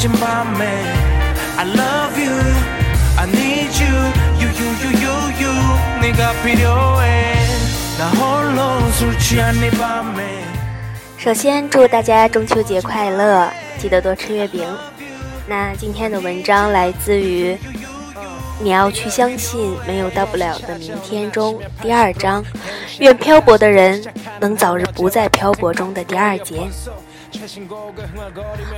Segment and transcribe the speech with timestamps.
[0.00, 0.66] 게 버거워진 밤에
[1.56, 2.36] I love you
[3.16, 3.94] I need you
[4.40, 5.54] you you you you you
[6.02, 7.36] 네가 필요해
[7.98, 10.44] 나 홀로 술 취한 네 밤에
[11.18, 14.64] 首先祝大家中秋节快乐，记得多吃月饼。
[15.48, 17.52] 那今天的文章来自于《
[18.60, 22.44] 你要去相信没有大不了的明天》中第二章，
[23.00, 24.04] 愿漂泊的人
[24.38, 26.68] 能早日不再漂泊中的第二节。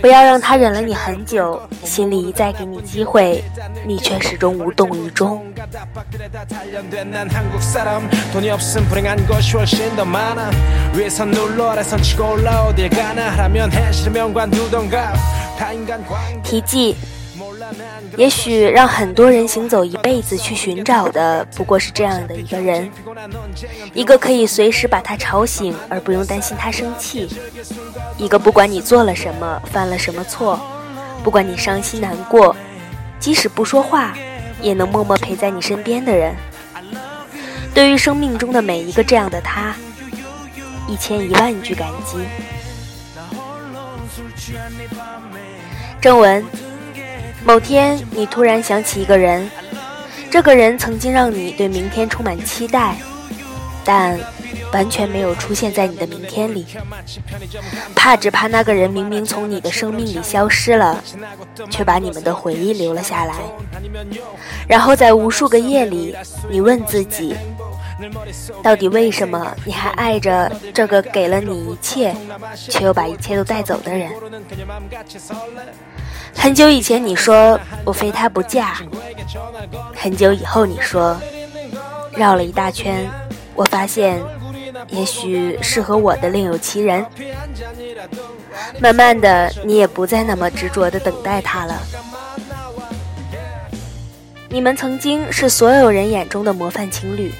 [0.00, 3.42] 不要让他忍了你很久心里一再给你机会
[3.86, 5.44] 你却始终无动于衷。
[16.42, 16.96] 提记
[18.16, 22.90] 也许让很多人行走一辈子去寻找的不过是这样的一个人
[23.94, 27.28] 一个可以随时把他吵醒而不用担心他生气
[28.16, 30.58] 一个不管你做了什么犯了什么错
[31.22, 32.54] 不管你伤心难过
[33.18, 34.16] 即使不说话
[34.60, 36.34] 也能默默陪在你身边的人。
[37.78, 39.72] 对于生命中的每一个这样的他
[40.88, 42.18] 一千一万句感激。
[46.00, 46.44] 正文
[47.48, 49.50] 某天，你突然想起一个人，
[50.30, 52.94] 这个人曾经让你对明天充满期待，
[53.82, 54.20] 但
[54.70, 56.66] 完全没有出现在你的明天里。
[57.94, 61.02] 怕只怕那个人明明从你的生命里消失了，
[61.70, 63.36] 却把你们的回忆留了下来。
[64.68, 66.14] 然后在无数个夜里，
[66.50, 67.34] 你问自己，
[68.62, 72.14] 到底为什么你还爱着这个给了你一切
[72.54, 74.10] 却又把一切都带走的人？
[76.34, 78.76] 很久以前你说我非他不嫁
[79.94, 81.20] 很久以后你说
[82.12, 83.08] 绕了一大圈
[83.54, 84.22] 我发现
[84.88, 87.04] 也许适合我的另有其人。
[88.80, 91.80] 慢慢的你也不再那么执着的等待他了。
[94.48, 97.32] 你们曾经是所有人眼中的模范情侣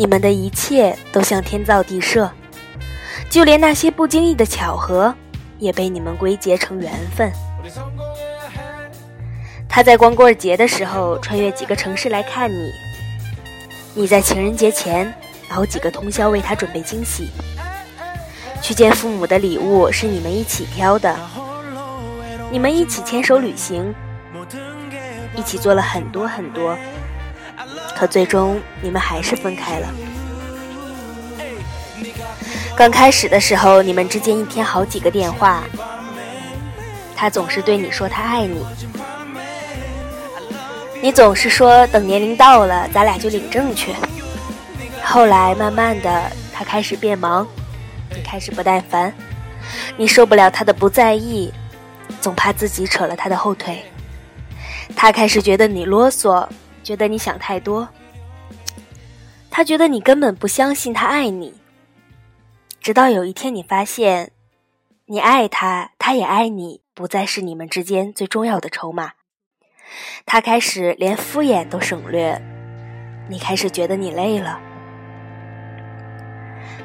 [0.00, 2.30] 你们的一切都像天造地设。
[3.28, 5.14] 就连那些不经意的巧合
[5.58, 7.30] 也被你们归结成缘分。
[9.68, 12.72] 他在光棍节的时候穿越几个城市来看你。
[13.92, 15.12] 你在情人节前
[15.50, 17.28] 熬几个通宵为他准备惊喜。
[18.62, 21.14] 去见父母的礼物是你们一起挑的。
[22.50, 23.94] 你们一起牵手旅行。
[25.36, 26.74] 一起做了很多很多
[28.00, 29.88] 可最终你们还是分开了。
[32.74, 35.64] 刚开始的时候，你们之间一天好几个电话，
[37.14, 38.64] 他总是对你说他爱你，
[41.02, 43.94] 你总是说等年龄到了，咱俩就领证去。
[45.04, 47.46] 后来慢慢的，他开始变忙，
[48.16, 49.12] 你开始不耐烦，
[49.98, 51.52] 你受不了他的不在意，
[52.18, 53.84] 总怕自己扯了他的后腿。
[54.96, 56.48] 他开始觉得你啰嗦，
[56.82, 57.88] 觉得你想太多。
[59.50, 61.54] 他觉得你根本不相信他爱你。
[62.80, 64.30] 直到有一天，你发现，
[65.06, 69.12] 你爱他，他也爱你，不再是你们之间最重要的筹码。
[70.24, 72.40] 他开始连敷衍都省略，
[73.28, 74.60] 你开始觉得你累了。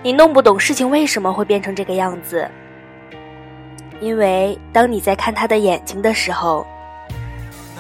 [0.04, 2.50] 你弄不懂事情为什么会变成这个样子，
[4.02, 6.66] 因为当你在看他的眼睛的时候，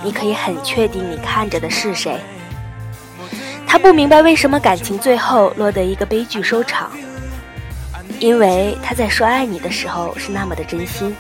[0.04, 2.20] 你可以很确定你看着的是谁。
[3.68, 6.92] 他不明白为什么感情最后落得一个悲剧收场，
[8.20, 11.16] 因为他在说爱你的时候是那么的真心。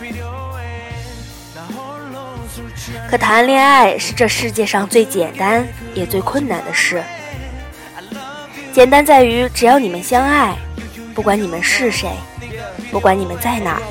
[3.09, 7.03] 可谈恋爱是这世界上最简单也最困难的事。
[8.71, 10.55] 简单在于，只要你们相爱，
[11.13, 12.09] 不管你们是谁，
[12.95, 13.81] 不管你们在哪，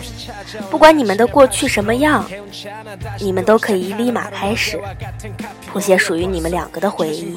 [0.71, 2.25] 不管你们的过去什么样，
[3.21, 4.81] 你们都可以立马开始
[5.67, 7.37] 谱写属于你们两个的回忆。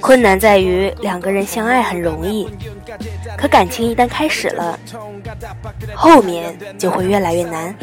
[0.00, 2.48] 困难在于，两个人相爱很容易，
[3.36, 4.78] 可感情一旦开始了，
[5.94, 7.76] 后面就会越来越难。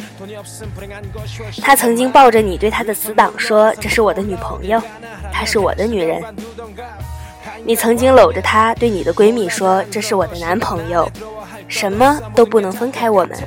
[1.62, 4.82] 他曾经抱着你对他的死党说：“这是我的女朋友，
[5.32, 6.24] 她是我的女人。”
[7.64, 11.08] 你曾经搂着她对你的闺蜜说：“这是我的男朋友，
[11.72, 13.40] 什么都不能分开我们。”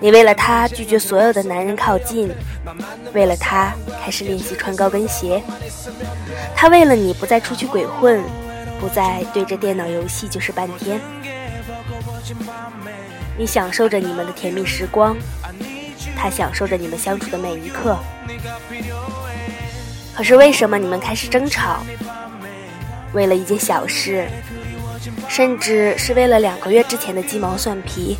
[0.00, 2.30] 你为了他拒绝所有的男人靠近，
[3.14, 3.72] 为了他
[4.04, 5.42] 开始练习穿高跟鞋。
[6.54, 8.22] 他为了你不再出去鬼混，
[8.80, 11.00] 不再对着电脑游戏就是半天。
[13.38, 15.16] 你享受着你们的甜蜜时光，
[16.16, 17.96] 他享受着你们相处的每一刻。
[20.14, 21.78] 可是为什么你们开始争吵？
[23.14, 24.28] 为了一件小事，
[25.28, 28.16] 甚至是为了两个月之前的鸡毛蒜皮。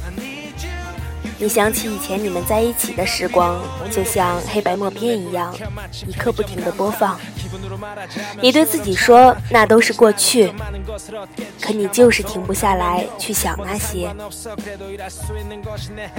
[1.40, 3.60] 你想起以前你们在一起的时光，
[3.92, 5.54] 就像黑白默片一样，
[6.06, 7.18] 一刻不停的播放。
[8.40, 10.52] 你对自己说那都是过去，
[11.60, 14.12] 可你就是停不下来去想那些。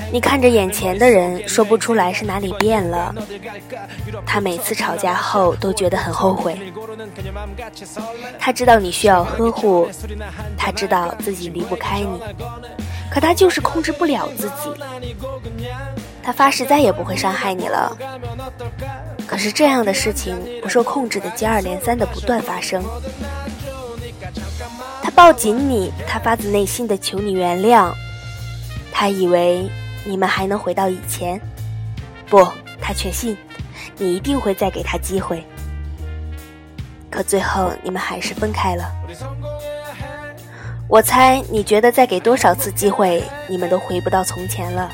[0.09, 3.13] 你看着眼前的人，说不出来是哪里变了。
[4.25, 6.57] 他每次吵架后都觉得很后悔。
[8.39, 9.89] 他知道你需要呵护，
[10.57, 12.21] 他知道自己离不开你。
[13.09, 14.69] 可他就是控制不了自己，
[16.21, 17.97] 他发誓再也不会伤害你了。
[19.27, 22.83] 可是这样的事情不受控制的接二连三的不断发生。
[25.01, 27.91] 他抱紧你，他发自内心的求你原谅。
[28.91, 29.69] 他以为
[30.05, 31.39] 你们还能回到以前，
[32.27, 32.47] 不，
[32.81, 33.35] 他确信
[33.97, 35.43] 你一定会再给他机会。
[37.09, 38.85] 可最后你们还是分开了。
[40.89, 44.91] 我猜你觉得再给多少次机会，你们都回不到从前了。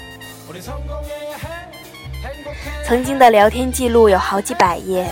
[2.84, 5.08] 曾经的聊天记录有好几百页，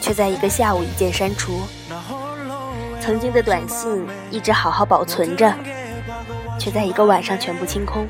[0.00, 1.62] 却在一个下午一键删除。
[3.00, 5.54] 曾经的短信一直好好保存着，
[6.58, 8.04] 却在一个晚上全部清空。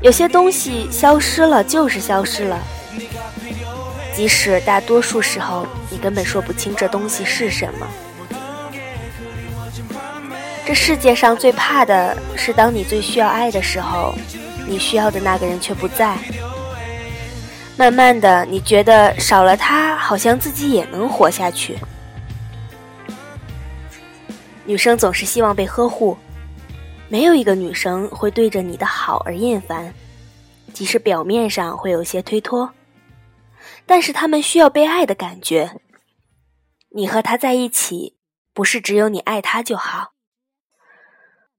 [0.00, 2.58] 有些东西消失了就是消失了，
[4.14, 7.86] 即使大多数时候你根本说不清这东西是什么。
[10.70, 14.14] 这世界上最怕的是，当你最需要爱的时候，
[14.68, 16.16] 你需要的那个人却不在。
[17.76, 21.76] 慢慢的，你觉得少了他，好像自己也能活下去。
[24.64, 26.16] 女生总是希望被呵护，
[27.08, 29.92] 没有一个女生会对着你的好而厌烦，
[30.72, 32.70] 即使表面上会有些推脱，
[33.86, 35.80] 但是她们需要被爱的感觉。
[36.94, 38.14] 你和他在一起，
[38.54, 40.12] 不是只有你爱他就好。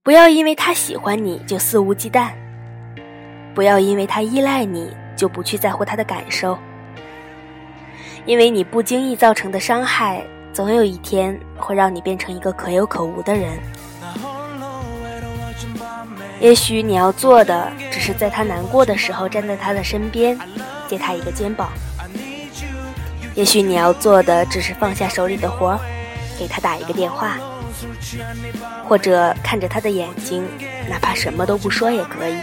[0.03, 2.31] 不要因为他喜欢你就肆无忌惮，
[3.53, 6.57] 不要因为他依赖你就不去在乎他的感受，
[8.25, 13.59] 因为你不经意造成的伤害，总有一天会让你变成一个可有可无的人。
[16.39, 20.35] 也许你要做的只是在他难过的时候站在他的身边，
[20.87, 21.67] 借他一个肩膀；
[23.35, 25.79] 也许你要做的只是放下手里的活，
[26.39, 27.37] 给他打一个电话。
[28.87, 30.47] 或者看着他的眼睛，
[30.89, 32.35] 哪怕什么都不说也可以。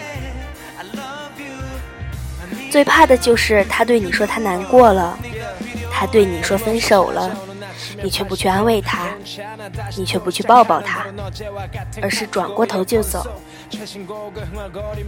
[2.70, 5.18] 最怕的就是他对你说他难过了，
[5.90, 7.34] 他对你说分手了，
[8.02, 9.08] 你却不去安慰他，
[9.96, 11.06] 你却不去抱抱他，
[12.02, 13.26] 而是转过头就走。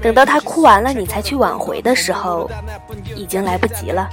[0.02, 2.50] 等到他哭完了，你才去挽回的时候，
[3.14, 4.08] 已经来不及了。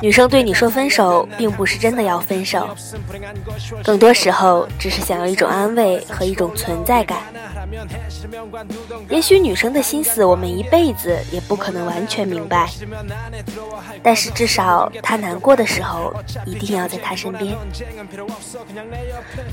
[0.00, 2.68] 女生对你说分手，并不是真的要分手，
[3.84, 7.18] 更多时候只是想要一种安慰和一种存在感。
[9.08, 12.68] 也许女生的心思，我们一辈子也不可能完全明白，
[14.02, 16.14] 但是至少她难过的时候，
[16.46, 17.56] 一定要在她身边，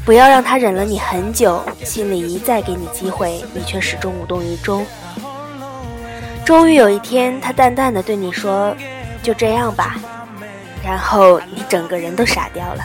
[0.06, 4.86] 不要让她忍了你很久，心里一再给你机会，你却始终无动于衷。
[6.46, 8.76] 终于有一天，她淡淡的对你说。
[9.24, 9.98] 就这样吧，
[10.84, 12.84] 然后你整个人都傻掉了。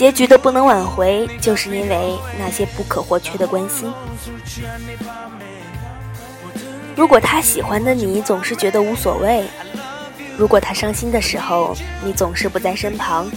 [0.00, 3.92] 结局的不能挽回，就是因为那些不可或缺的关心。
[6.96, 9.44] 如果他喜欢的你总是觉得无所谓，
[10.38, 13.30] 如果他伤心的时候你总是不在身旁。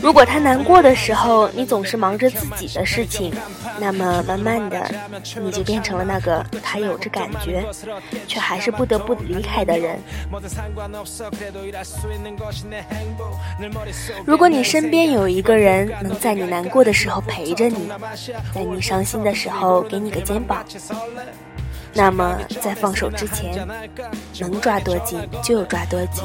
[0.00, 3.34] 如果他难过的时候，你总是忙着自己的事情，
[3.80, 4.90] 那么慢慢的，
[5.42, 7.64] 你就变成了那个他有着感觉，
[8.26, 9.98] 却还是不得不离开的人。
[14.24, 17.88] 如果你身边有一个人能在你难过的时候陪着你，
[18.54, 20.64] 在你伤心的时候给你个肩膀，
[21.94, 23.66] 那么在放手之前，
[24.40, 26.24] 能抓多紧就抓多紧。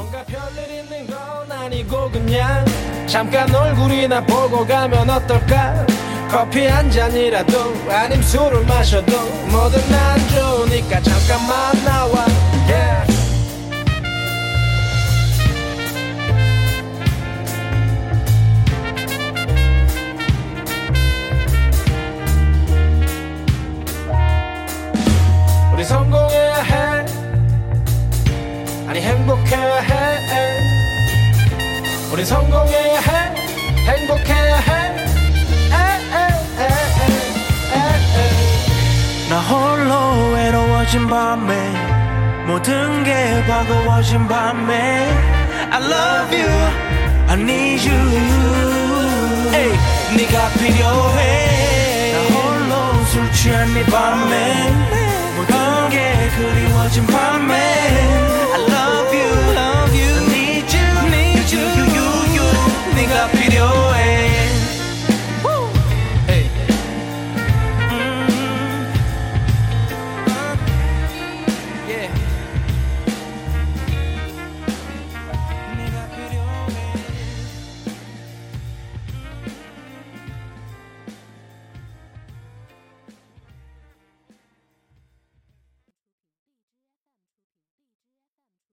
[6.30, 7.54] 커피 한 잔이라도
[7.90, 9.12] 아님 술을 마셔도
[9.50, 12.26] 뭐든 난 좋으니까 잠깐만 나와.
[12.66, 13.04] Yeah.
[25.72, 27.04] 우리 성공해야 해
[28.88, 30.14] 아니 행복해야 해
[32.12, 33.34] 우리 성공해야 해.
[33.86, 34.43] 행복해
[39.48, 45.08] 홀로 외로워진 밤에 모든 게 버거워진 밤에
[45.70, 46.48] I love you
[47.28, 47.98] I need you
[49.52, 49.72] hey.
[50.16, 54.72] 네가 필요해 나 홀로 술 취한 네 밤에
[55.36, 58.03] 모든 게 그리워진 밤에